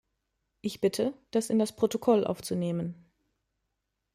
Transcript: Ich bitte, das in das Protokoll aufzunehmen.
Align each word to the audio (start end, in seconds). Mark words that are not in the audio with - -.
Ich 0.61 0.81
bitte, 0.81 1.13
das 1.29 1.51
in 1.51 1.59
das 1.59 1.75
Protokoll 1.75 2.25
aufzunehmen. 2.25 2.95